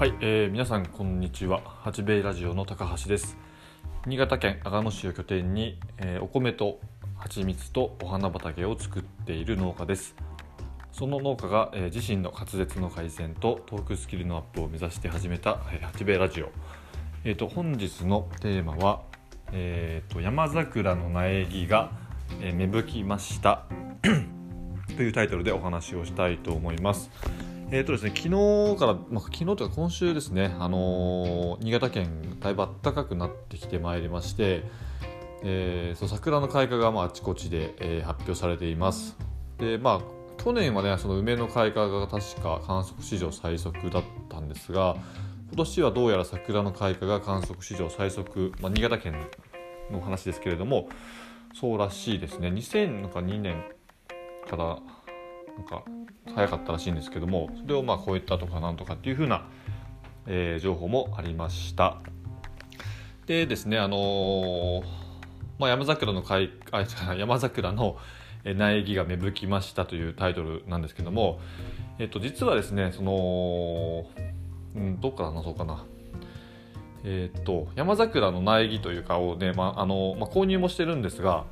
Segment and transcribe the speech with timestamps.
[0.00, 1.60] はい、えー皆さんこんにちは。
[1.82, 3.36] 八兵衛ラジオの高橋です。
[4.06, 6.80] 新潟県阿賀野市を拠点に、えーお米と
[7.18, 10.14] 蜂蜜とお花畑を作っている農家です。
[10.90, 16.48] その農家が、えー自身の滑舌の改善とトークスキルのアップを目指して始めた、えー八兵衛ラジオ。
[17.24, 19.02] えー、と本日のテーマは、
[19.52, 21.92] えーと「山桜の苗木が、
[22.40, 23.66] えー芽吹きました」
[24.96, 27.10] というタイトルでお話をしたいと思います。
[27.72, 34.64] えーとですね、昨日から、まあ、昨日というか今週ですね、あのー新潟県だいぶ暖かくなってきてまいりまして、
[35.44, 39.16] えーそう桜の開花がまああちこちで、えー発表されています。
[39.58, 44.96] でまあ去年はねその梅の開花が確か観測史上最速だったんですが
[45.50, 49.14] 今年はどうやら桜の開花が観測史上最速、まあ、新潟県
[49.92, 50.88] の話ですけれども
[51.54, 53.62] そうらしいですね2002年
[54.48, 54.78] から
[55.56, 55.84] なんか
[56.34, 59.46] 早かったらしいんですけどもそれをまあ超えたとかなんとかっていう風な、
[60.26, 61.98] えー情報もありました。
[63.26, 64.82] でですねあのー
[65.60, 66.84] まあ、山桜の開あ
[67.14, 67.98] 山桜の
[68.44, 71.38] 苗木が芽吹きましたというタイトルなんですけども、
[71.98, 74.06] えっと、実はですねその、
[74.74, 75.84] うん、どっから話そうかな。
[77.04, 81.44] えっと山桜の苗木というかをね、まあのまあ、購入もしてるんですが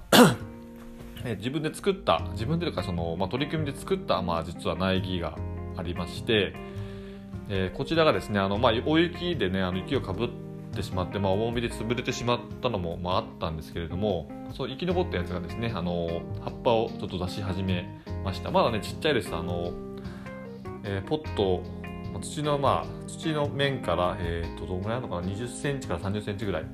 [1.24, 5.36] え自分で作った自分でというかその、まあ、取り組みで作った、まあ、実は苗木が
[5.76, 6.54] ありまして、
[7.48, 10.28] えーこちらがですねあの、まあ、大雪でねあの雪をかぶっ
[10.74, 18.50] てしまって、まあ、重みで潰れてしまったのも、まあ、あったんですけれどもそう生き残ったやつがですねあの葉っぱをちょっと出し始めました。
[18.50, 19.34] まだねちっちゃいです。
[19.34, 19.72] あの、
[20.84, 21.62] えーポット
[22.20, 26.64] 土のまあ土の面から、えー、とどのぐらいあるのかな？2 0センチから3 0センチぐらい。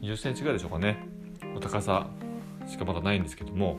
[0.00, 1.04] 2 0センチぐらいでしょうかね。
[1.60, 2.08] 高さ。
[2.70, 3.78] しかまだないんですけども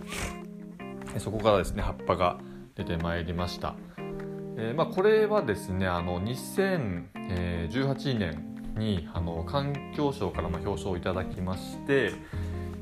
[1.18, 2.40] そこからですね葉っぱが
[2.76, 3.76] 出てまいりました、
[4.58, 12.14] えーまあ、これはですねあの2018年にあの環境省からまあ表彰をいただきまして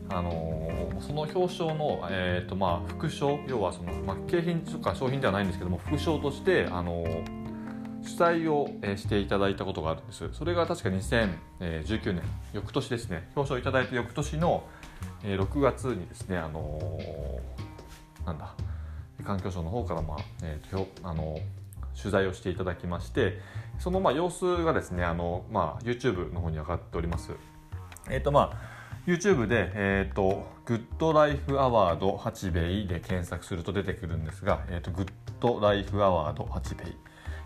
[0.09, 0.69] あのー
[0.99, 7.39] その表彰の、えーとまあ、副賞要はその、まあ、景品とか商品ではないんですけども副賞として、あのー
[8.01, 10.29] 主催を、えーしていただいたことがあるんです。
[10.31, 14.63] それが確か2019年翌年ですね表彰をいただいた翌年の、
[15.23, 18.53] えー6月にですねあのーなんだ
[19.23, 21.41] 環境省の方から、まあえーとあのー
[21.99, 23.41] 取材をしていただきまして
[23.77, 27.33] そのまあ様子がですねあの、まあ、YouTube の方に上がっております。
[28.09, 28.79] えっ、とまあ
[29.09, 35.07] YouTube で、えっ、と、グッドライフアワード八兵衛で検索すると出てくるんですが、えっ、と、グッ
[35.39, 36.93] ドライフアワード八兵衛。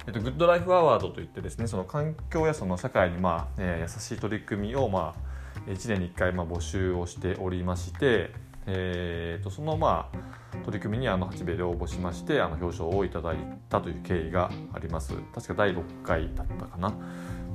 [0.08, 5.33] えっと、グッドライフアワードといってですね、その環境やその社会に、まあえー優しい取り組みを、まあ、
[5.68, 8.32] 1年に1回、ま、募集をしておりまして、
[8.66, 13.38] えー、とその、まあ、取り組みにあの八兵衛で応募しましてあの表彰をいただい
[13.70, 15.16] たという経緯があります。
[15.34, 16.94] 確か第6回だったかな。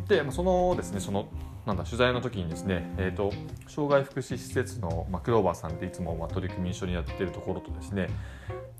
[0.07, 1.29] でそのですねその
[1.67, 3.31] なんだ取材の時にですね、えー、と
[3.67, 8.09] 障害福祉施設の、ま、クローバーさんっていつも、ま、取り組み一緒にやってるところとですね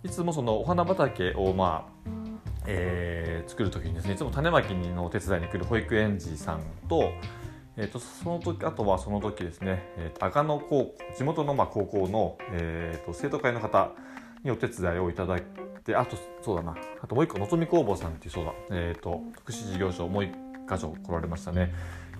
[0.03, 2.11] いつもそのお花畑を、まあ
[2.67, 7.13] えー作る時にですねいつも種まきのお手伝いに来る保育園児さんと,、
[7.79, 13.93] えー、とその時あとはその時ですね、えーと赤野高地元のまあ高校の、えー、と生徒会の方
[14.45, 15.43] にお手伝いをいただい
[15.85, 20.33] てあとそうだなあともう一個のぞみ工房さんっていうそうだ、えー、と福祉事業所もう一
[20.69, 21.73] 箇所来られましたね。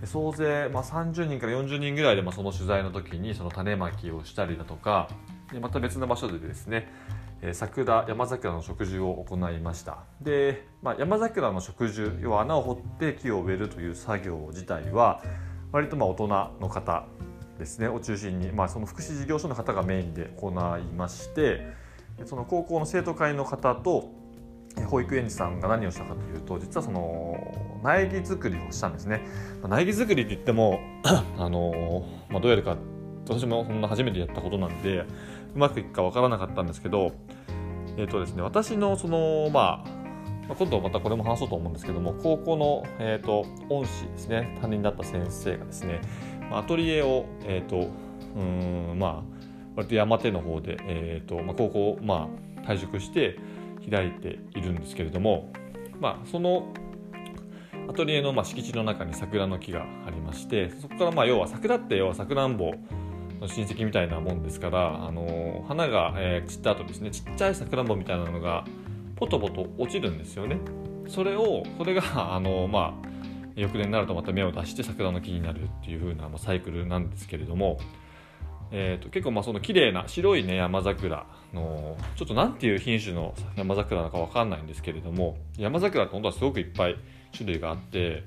[0.05, 5.09] 総勢、まあ、30人から40人ぐらいで、まあ、その取材の時にその種まきをしたりだとか
[5.53, 6.89] でまた別の場所でですね
[7.43, 9.99] えー桜山桜の植樹を行いました。
[10.21, 15.23] で、まあ、山桜の植樹要は穴を掘って木を植えるという作業自体は
[15.73, 16.29] 割とまあ大人
[16.61, 17.07] の方
[17.59, 21.67] ですねを中心に、まあ、その福祉事業所の方がメインで行いまして
[22.25, 24.11] その高校の生徒会の方と
[24.87, 29.23] 保育園児さんが何をしたかというと実はその苗木作りをしたんですね。
[29.63, 32.77] 苗木作りって言っても あのまあ、どうやるか
[33.29, 35.07] 私もそんな初めてやったことなんでう
[35.59, 37.13] まくいくかわからなかったんですけど、
[37.97, 39.98] えーとですね、私のその、まあ
[40.57, 46.01] 今度またこれも話そうと思うんですけども高校の、えー、と恩師ですね担任だった先生がですね
[46.51, 47.91] アトリエを、えー、と
[48.37, 49.39] うんまあ
[49.77, 53.39] 割と山手の方で、えーとまあ、高校を、まあ、退職して
[53.89, 55.53] 開いているんですけれども、
[56.01, 56.73] まあ、その
[57.89, 62.73] アトリエのまあ敷地の中に桜の木がありましてそこからまあ要は桜って要はさくらんぼ
[63.41, 68.65] の親戚みたいなもんですから、あの花が、えー散った後ですねちっちゃいさくらんぼみたいなのが
[69.19, 70.59] ポトポト落ちるんですよね。
[71.09, 72.03] それをそれが、
[72.35, 73.09] あのまあ、
[73.57, 77.79] 翌年になるとまた芽を出して桜の木になるっていう風な、ま、サイクルなんですけれども、
[78.71, 86.97] えー、と結構まあその綺麗な白いね山桜のちょっとなんていう品種の山桜なのかわかんないんですけれども山桜って本当はすごくいっぱい
[87.37, 88.23] 種類があって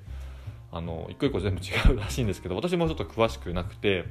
[0.71, 4.05] あの一個一個全部違うらしいんですけど私もちょっと詳しくなくて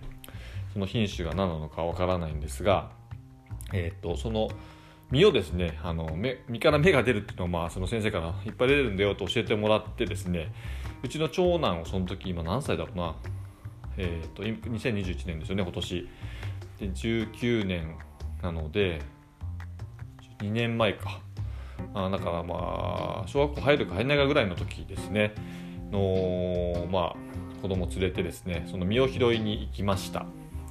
[0.72, 2.90] その品種が何なのかわからないんですが、
[3.72, 4.48] えーと、その
[5.10, 10.52] 実をですねあの目実から芽が出るっていうのを、まあ、その先生からいっぱい出るんだよと教えてもらってですね
[11.02, 13.16] うちの長男をその時今何歳だろうな、
[13.96, 16.08] えーと、2021年ですよね今年。
[16.78, 17.96] で19年
[18.42, 19.02] なので
[20.38, 21.20] 2年前か。
[21.94, 25.34] あだからまあ小学校入るか入らないかぐらいの時ですね。
[25.90, 30.26] のまあ子供連れてですねその実を拾いに行きました。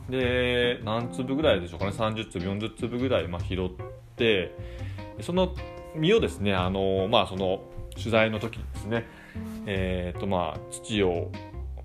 [0.09, 3.69] で何粒ぐらいでしょうかね？30粒40粒ぐらい、まあ、拾っ
[4.15, 4.55] て
[5.21, 5.53] その
[5.95, 7.61] 実をですねあのまあその
[7.91, 9.05] 取材の時にですね
[9.65, 11.31] え、ー、とまあ土を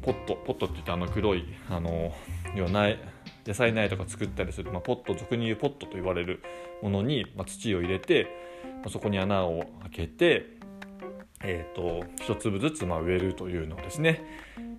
[0.02, 2.12] ポットポットって言ってあの黒いあの
[2.54, 2.98] 要はない
[3.46, 6.42] 野菜苗とか作ったりする、まあ、ポット俗に言うポットと言われる
[6.82, 8.26] ものに、まあ、土を入れて、
[8.64, 10.53] まあ、そこに穴を開けて、
[11.44, 14.24] えーと、一粒ずつま植えるというのをですね、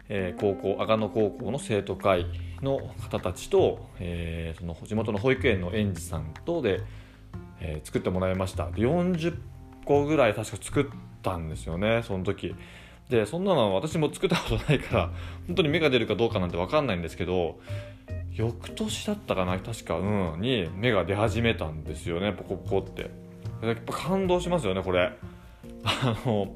[0.09, 2.25] えー、高校阿賀野高校の生徒会
[2.62, 6.81] の方たちと、えー、その地元の保育園の園児さんとで、
[7.59, 8.71] えー、作ってもらいました。
[8.71, 9.38] で40
[9.85, 10.85] 個ぐらい確か作っ
[11.21, 12.56] たんですよねその時。
[13.09, 15.11] でそんなの私も作ったことないから
[15.45, 17.59] 本当に芽が出るかどうかなんて分かんないんですけど
[18.33, 23.11] 翌年だったかな確かうんに芽が出始めたんですよねポコポコって。
[23.61, 25.11] やっぱ感動しますよねこれ。
[25.85, 26.55] あの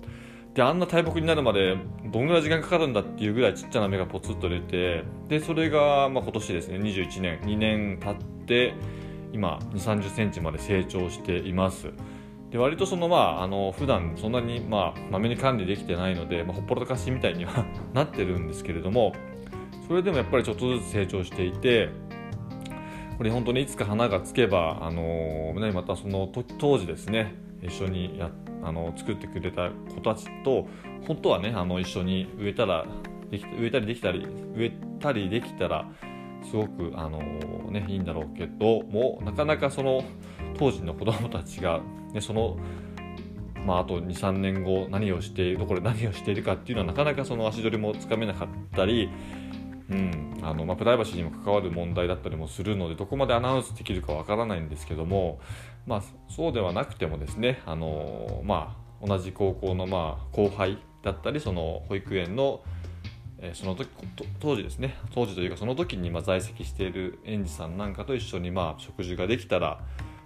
[0.53, 1.77] であんな大木になるまで
[2.11, 8.73] どんぐらい時間かかるんだっていうぐらいちっちゃな芽がポツッと出てでそれがまあ今年ですね21年2年経って
[9.31, 11.91] 今2 3 0センチまで成長しています。
[12.49, 19.13] で割とそのまああの普段そんなにまあまめに管理できてないので、まあ、ほっぽらかしみたいには なってるんですけれども
[19.87, 21.89] それでもやっぱりちょっとずつ成長していて
[23.17, 26.27] これ本当にいつか花がつけばあの、ね、またその
[26.57, 28.31] 当時ですね一緒にやっ
[28.63, 30.67] あの作ってくれた子たちと
[31.07, 32.85] 本当はねあの一緒に植えたら
[33.29, 34.25] でき植えたりできたり
[34.55, 35.85] 植えたりできたら
[36.49, 37.19] すごくあの、
[37.69, 40.03] ね、いいんだろうけどもなかなかその
[40.57, 41.81] 当時の子供たちが、
[42.13, 42.57] ね、その
[43.65, 49.09] まあ、あと23年後何をしてどこで何をしているかっていうのはなかなかその足取りもつかめなかったり、
[49.89, 55.39] うんあのまあ、プライバシーにも関わる問題だったりもするのでどこまでアナウンスできるかわからないんですけども、
[55.87, 62.61] まあ、そうではなくてもですねあの、まあ、同じ高校のまあ後輩だったりその保育園の
[63.41, 63.89] えその時
[64.39, 69.79] 当時ですね当時というかその時にま在籍している園児さんなんかと一緒にまあ食事ができたら、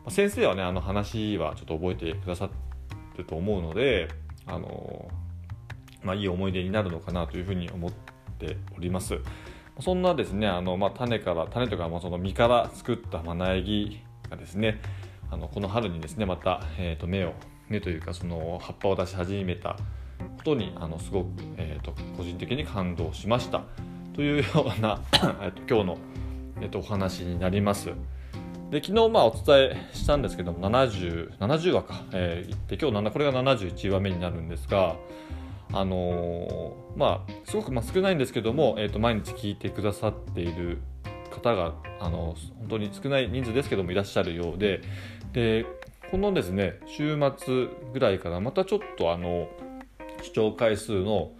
[0.04, 4.08] ま先生はねあの話はちょっと覚えてくださってると思うので
[4.48, 5.08] あの、
[6.02, 7.92] まあ、いい思い出になるのかなというふうに思っ
[8.40, 9.20] ております。
[9.80, 14.00] そんなですねあの、まあ、種から種とか、まあ、その実から作ったま苗木
[14.30, 14.80] がですね
[15.32, 17.34] あのこの春にですねまた、えー、と芽を
[17.70, 19.78] 芽というかその葉っぱを出し始めた
[20.38, 21.28] ことにあのすごく、
[21.58, 23.64] えーと、個人的に感動しました
[24.14, 25.02] というような
[25.68, 25.98] 今日の、
[26.62, 27.92] えーと、お話になります。
[28.70, 34.96] で昨日まあお伝えしたんですけども 70, 70話か、えー、で今日これが71話目になるんですが
[35.74, 40.78] あのー、まあすごくま少ないんですけども、えーと、毎日聞いてくださっている
[41.32, 44.82] 方があの本当に少ない人数ですけどもいらっしゃるようで
[45.34, 45.66] で
[46.12, 49.50] このですね週末ぐらいからまたちょっとあの
[50.22, 51.32] 視聴回数の、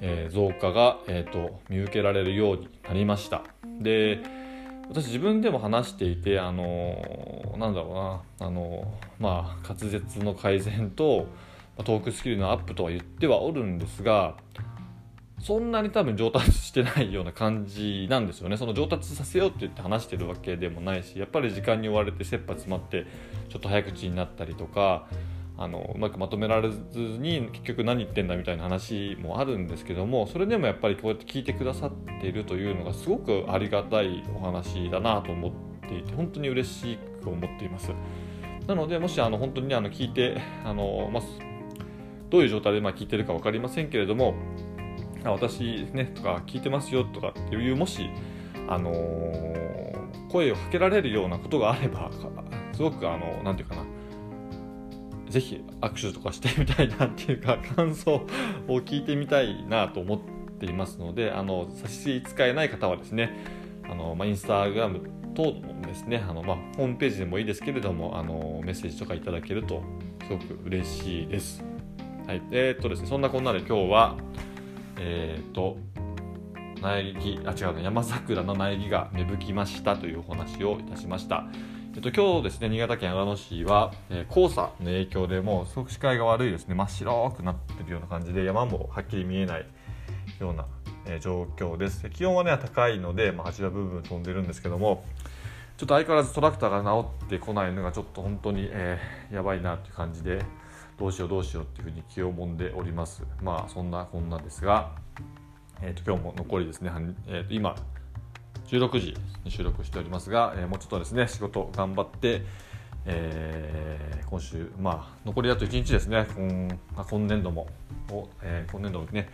[0.00, 3.42] えー、増加が、えーと、見受けられるようになりました。
[3.80, 4.20] で
[4.88, 11.26] 私自分でも話していてあのなんだろうなあのまあ滑舌の改善と
[11.78, 14.36] トークスキルのアップとは言ってはおるんですが
[15.40, 18.56] そんなに多分上達してないような感じなんですよね。
[18.56, 23.06] その上達させようって言って話してるわけでもないしやっぱり時間に追われて切羽詰まって
[23.48, 25.08] ちょっと早口になったりとか
[25.58, 37.90] あのうまくまとめられずに結局何言ってんだみたいな話もあるんですけどもそれでもやっぱりこうやって聞いてくださっているというのがすごくありがたいお話だなと思っていて本当に嬉しく思っています。
[38.66, 41.22] なのでもしあの本当にあの聞いてあの、まあ、
[42.32, 44.34] どういう状態でま聞いてるか分かりませんけれども
[45.22, 48.08] 私ねとか聞いてますよとかっていうもし
[48.68, 52.10] あのー、声をかけられるようなことがあれば
[52.72, 60.18] すごくあの何て言うかなぜひ握手とかしてみたいなっていうか 感想を聞いてみたいなと思っ
[60.58, 63.30] ていますのであの差し支えない方はですね
[63.84, 65.02] あの、まあ、インスタグラム
[65.34, 69.82] 等もですねあの、まあ、ホームページでもいいですけれどもあのメッセージとかいただけると
[70.26, 71.62] すごく嬉しいです。
[72.26, 74.16] はい、えー、っとですねそんなこんなで今日は
[74.96, 75.76] えー、っと
[76.80, 81.46] 苗木あ違うね山桜の苗木が芽吹きましたというお話をいたしました。
[81.94, 86.74] えっと、今日ですね新潟県阿賀野市は、えー、黄砂の影響でもうすごく視界が悪いですね。
[86.74, 89.66] 真っ白くなってるような感じで山もはっきり見えない
[90.40, 90.64] ような、
[91.06, 92.08] えー、状況です。
[92.08, 95.04] 気温はね高いので、まあ、蜂はブーブー飛んでるんですけども
[95.76, 100.42] ちょっと相変わらずトラクターが直ってこないのがちょっと本当に、えー、やばいなっていう感じで
[101.02, 104.92] どうしようどうしようっていうふうに気をもんでおりますまあそんなこんなですが、
[105.80, 106.92] えーと、今日も残りですね、
[107.26, 107.74] えーと、今
[108.68, 112.42] 16時に収録しておりますが、えー、もうちょっとですね仕事頑張って
[113.04, 116.24] えー、今週、まあ、残りあと1日ですね、
[116.94, 117.66] 今今年度も、
[118.40, 119.28] えー、今年度もね、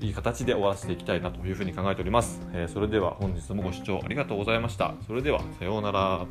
[0.00, 2.40] いい形で終わらせていきたいなというふうに考えております。
[2.52, 4.94] えー、それでは本日もご視聴ありがとうございました。
[5.06, 6.26] それでは、さようなら。